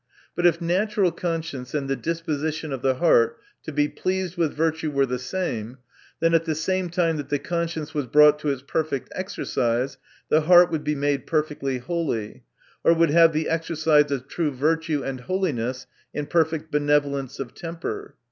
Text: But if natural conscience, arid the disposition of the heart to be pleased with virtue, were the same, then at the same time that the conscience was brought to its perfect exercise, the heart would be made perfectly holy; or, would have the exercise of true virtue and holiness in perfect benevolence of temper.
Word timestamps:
But 0.35 0.47
if 0.47 0.59
natural 0.59 1.11
conscience, 1.11 1.75
arid 1.75 1.87
the 1.87 1.95
disposition 1.95 2.73
of 2.73 2.81
the 2.81 2.95
heart 2.95 3.37
to 3.61 3.71
be 3.71 3.87
pleased 3.87 4.35
with 4.35 4.51
virtue, 4.51 4.89
were 4.89 5.05
the 5.05 5.19
same, 5.19 5.77
then 6.19 6.33
at 6.33 6.45
the 6.45 6.55
same 6.55 6.89
time 6.89 7.17
that 7.17 7.29
the 7.29 7.37
conscience 7.37 7.93
was 7.93 8.07
brought 8.07 8.39
to 8.39 8.49
its 8.49 8.63
perfect 8.63 9.09
exercise, 9.13 9.99
the 10.27 10.41
heart 10.41 10.71
would 10.71 10.83
be 10.83 10.95
made 10.95 11.27
perfectly 11.27 11.77
holy; 11.77 12.41
or, 12.83 12.95
would 12.95 13.11
have 13.11 13.31
the 13.31 13.47
exercise 13.47 14.09
of 14.09 14.27
true 14.27 14.49
virtue 14.49 15.03
and 15.03 15.19
holiness 15.21 15.85
in 16.15 16.25
perfect 16.25 16.71
benevolence 16.71 17.39
of 17.39 17.53
temper. 17.53 18.15